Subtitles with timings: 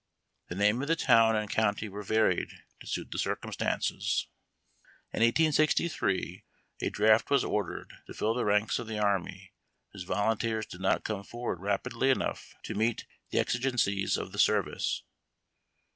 [0.47, 3.19] The name of the town and county were varied to suit the?
[3.19, 4.25] \\ circumstances.;,
[5.13, 5.17] i.
[5.17, 6.43] In 1863
[6.81, 10.65] a draft was ordered to fill the ranks of the army, ^l ^j^y^^ as volunteers
[10.65, 15.03] did not come for ward rapidly enough to meet the exigencies of the service.